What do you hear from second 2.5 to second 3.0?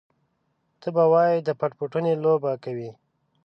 کوي.